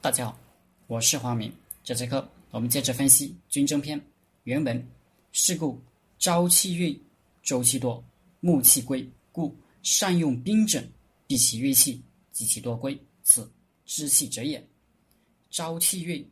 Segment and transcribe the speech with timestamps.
[0.00, 0.38] 大家好，
[0.86, 1.52] 我是黄明。
[1.82, 4.00] 这节课我们接着分析《军争篇》
[4.44, 4.88] 原文：
[5.32, 5.82] 是故
[6.20, 6.98] 朝气运，
[7.42, 8.02] 周气多，
[8.38, 10.80] 木气归，故善用兵者，
[11.26, 12.00] 必其锐气，
[12.30, 13.50] 及其多归，此
[13.86, 14.64] 知气者也。
[15.50, 16.24] 朝气运，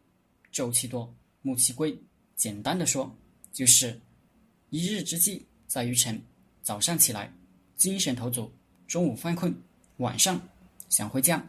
[0.52, 1.12] 周气多，
[1.42, 1.98] 木气归。
[2.36, 3.12] 简单的说，
[3.52, 4.00] 就是
[4.70, 6.22] 一日之计在于晨。
[6.62, 7.32] 早上起来，
[7.76, 8.48] 精神头足；
[8.86, 9.52] 中午犯困，
[9.96, 10.40] 晚上
[10.88, 11.44] 想回家。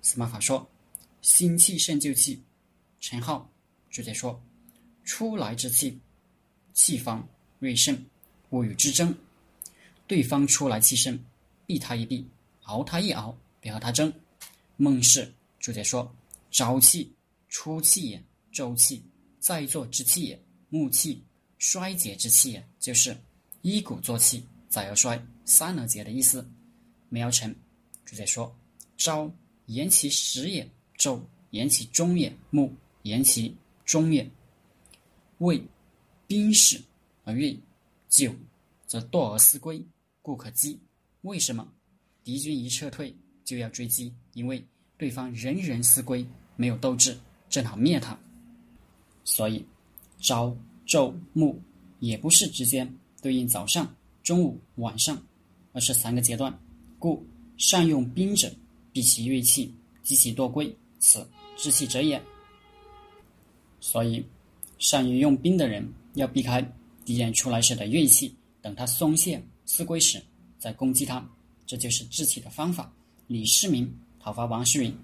[0.00, 0.66] 司马法说。
[1.22, 2.42] 心气胜旧气，
[3.00, 3.50] 陈浩
[3.90, 4.42] 注解说
[5.04, 5.98] ：“出来之气，
[6.72, 7.26] 气方
[7.58, 7.96] 锐盛，
[8.50, 9.14] 勿与之争。
[10.06, 11.18] 对方出来气盛，
[11.66, 12.26] 避他一避，
[12.62, 14.12] 熬他一熬，别和他争。”
[14.76, 16.10] 孟氏朱解说
[16.50, 17.12] ：“朝气
[17.48, 19.04] 出气也，周气
[19.38, 21.22] 在作之气也，木气
[21.58, 23.14] 衰竭之气也，就是
[23.60, 26.48] 一鼓作气，再而衰，三而竭的意思。”
[27.10, 27.54] 苗成
[28.06, 28.56] 注解说
[28.96, 29.30] ：“朝
[29.66, 30.66] 言其实也。”
[31.00, 31.18] 昼
[31.48, 32.70] 言其中也，暮
[33.04, 34.30] 言其中也。
[35.38, 35.58] 未
[36.26, 36.78] 兵士
[37.24, 37.58] 而锐，
[38.10, 38.30] 久
[38.86, 39.82] 则惰而思归，
[40.20, 40.78] 故可击。
[41.22, 41.66] 为什么
[42.22, 44.12] 敌军一撤退就要追击？
[44.34, 44.62] 因为
[44.98, 48.18] 对方人人思归，没有斗志，正好灭他。
[49.24, 49.64] 所以
[50.18, 50.54] 朝、
[50.86, 51.58] 昼、暮
[52.00, 52.86] 也不是直接
[53.22, 53.90] 对应早上、
[54.22, 55.20] 中午、晚上，
[55.72, 56.54] 而是三个阶段。
[56.98, 58.52] 故善用兵者，
[58.92, 60.76] 避其锐气，击其多归。
[61.00, 62.22] 此知气者也。
[63.80, 64.24] 所以，
[64.78, 66.62] 善于用兵的人要避开
[67.04, 70.22] 敌人出来时的锐气，等他松懈思归时
[70.58, 71.26] 再攻击他，
[71.66, 72.92] 这就是志气的方法。
[73.26, 73.90] 李世民
[74.20, 74.94] 讨伐王世允，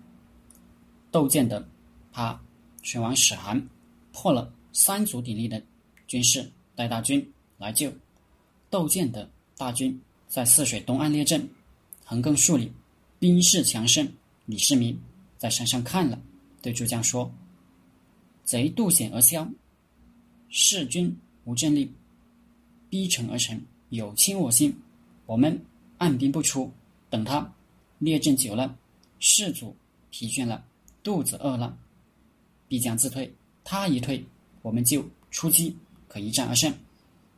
[1.10, 1.66] 窦建德
[2.12, 2.38] 他
[2.82, 3.68] 选王史涵，
[4.12, 5.62] 破了三足鼎立的
[6.06, 7.90] 军事，带大军来救。
[8.68, 11.48] 窦建德大军在泗水东岸列阵，
[12.04, 12.70] 横亘数里，
[13.18, 14.06] 兵势强盛。
[14.44, 14.96] 李世民。
[15.38, 16.18] 在山上看了，
[16.62, 17.30] 对诸将说
[18.44, 19.46] ：“贼渡险而消，
[20.48, 21.92] 士军无阵力，
[22.88, 24.74] 逼城而成，有侵我心。
[25.26, 25.60] 我们
[25.98, 26.70] 按兵不出，
[27.10, 27.52] 等他
[27.98, 28.76] 列阵久了，
[29.18, 29.74] 士卒
[30.10, 30.64] 疲倦了，
[31.02, 31.76] 肚子饿了，
[32.68, 33.32] 必将自退。
[33.64, 34.24] 他一退，
[34.62, 35.76] 我们就出击，
[36.08, 36.72] 可一战而胜。”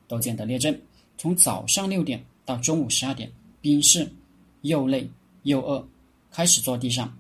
[0.06, 0.80] 窦建德列阵，
[1.16, 4.10] 从早上六点到中午十二点，兵士
[4.62, 5.10] 又累
[5.42, 5.86] 又饿，
[6.30, 7.14] 开始坐地上。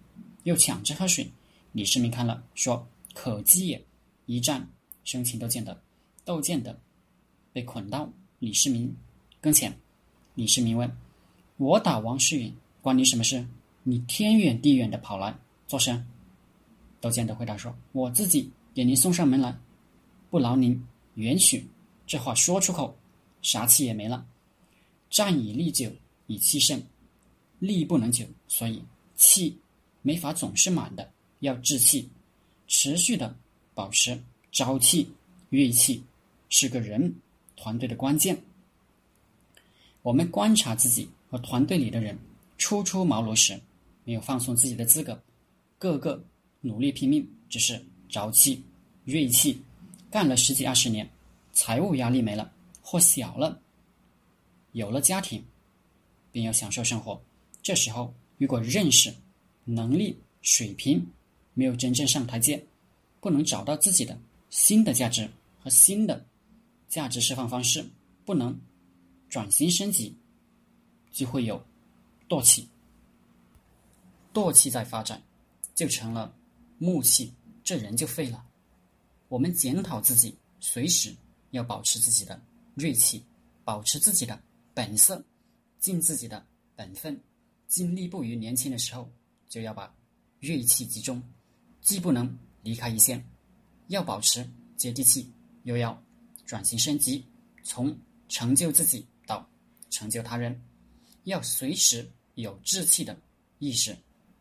[0.48, 1.30] 又抢着喝水，
[1.72, 3.84] 李世民看了说：“可击也。”
[4.24, 4.66] 一战
[5.04, 5.78] 生擒窦建德，
[6.24, 6.74] 窦建德
[7.52, 8.94] 被捆到李世民
[9.42, 9.78] 跟前。
[10.34, 10.90] 李世民问
[11.58, 13.46] ：“我打王世允，关你什么事？
[13.82, 16.06] 你天远地远的跑来做甚？”
[16.98, 19.54] 窦建德回答说：“我自己给您送上门来，
[20.30, 20.82] 不劳您
[21.16, 21.68] 远许。”
[22.06, 22.96] 这话说出口，
[23.42, 24.26] 啥气也没了。
[25.10, 25.90] 战以力久，
[26.26, 26.82] 以气盛，
[27.58, 28.82] 力不能久，所以
[29.14, 29.58] 气。
[30.08, 32.08] 没法总是满的，要志气，
[32.66, 33.36] 持续的
[33.74, 34.18] 保持
[34.50, 35.06] 朝气、
[35.50, 36.02] 锐气，
[36.48, 37.14] 是个人
[37.56, 38.34] 团队的关键。
[40.00, 42.18] 我们观察自己和团队里的人，
[42.56, 43.60] 初出茅庐时
[44.04, 45.22] 没有放松自己的资格，
[45.78, 46.24] 个个
[46.62, 48.64] 努力拼命，只是朝气、
[49.04, 49.60] 锐气，
[50.10, 51.06] 干了十几二十年，
[51.52, 53.60] 财务压力没了或小了，
[54.72, 55.44] 有了家庭，
[56.32, 57.22] 便要享受生活。
[57.60, 59.12] 这时候如果认识。
[59.70, 61.06] 能力水平
[61.52, 62.64] 没有真正上台阶，
[63.20, 64.18] 不能找到自己的
[64.48, 65.28] 新的价值
[65.62, 66.24] 和新的
[66.88, 67.84] 价值释放方式，
[68.24, 68.58] 不能
[69.28, 70.16] 转型升级，
[71.12, 71.62] 就会有
[72.30, 72.66] 惰气。
[74.32, 75.22] 惰气在发展，
[75.74, 76.34] 就成了
[76.78, 77.30] 木气，
[77.62, 78.42] 这人就废了。
[79.28, 81.14] 我们检讨自己，随时
[81.50, 82.40] 要保持自己的
[82.74, 83.22] 锐气，
[83.64, 84.40] 保持自己的
[84.72, 85.22] 本色，
[85.78, 86.42] 尽自己的
[86.74, 87.20] 本分，
[87.66, 89.06] 精力不于年轻的时候。
[89.48, 89.92] 就要把
[90.40, 91.22] 锐气集中，
[91.80, 93.24] 既不能离开一线，
[93.88, 95.32] 要保持接地气，
[95.64, 96.00] 又要
[96.44, 97.24] 转型升级，
[97.64, 97.96] 从
[98.28, 99.48] 成就自己到
[99.90, 100.60] 成就他人，
[101.24, 103.18] 要随时有志气的
[103.58, 103.96] 意识，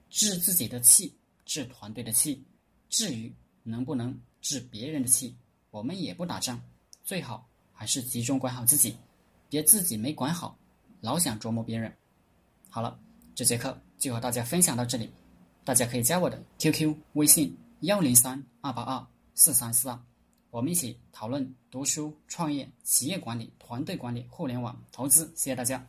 [0.09, 1.15] 治自己的气，
[1.45, 2.43] 治团队的气。
[2.89, 3.33] 至于
[3.63, 5.35] 能不能治别人的气，
[5.71, 6.61] 我们也不打仗，
[7.03, 8.95] 最好还是集中管好自己，
[9.49, 10.57] 别自己没管好，
[11.01, 11.93] 老想琢磨别人。
[12.69, 12.99] 好了，
[13.37, 13.79] 这节课。
[13.99, 15.11] 就和大家分享到这里，
[15.63, 19.99] 大家可以加我的 QQ 微信幺零三二八二四三四二，
[20.49, 25.25] 我们一起讨论读书、创业、企业管理、团队管理、互联网投资。
[25.35, 25.87] 谢谢大家。